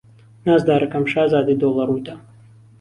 [0.45, 2.15] نازدارهکهم شازادهی دۆڵهڕووته